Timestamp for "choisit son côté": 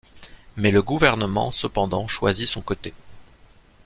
2.07-2.91